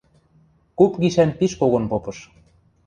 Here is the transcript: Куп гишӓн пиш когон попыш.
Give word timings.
Куп 0.77 0.91
гишӓн 1.01 1.29
пиш 1.37 1.51
когон 1.59 1.83
попыш. 1.91 2.17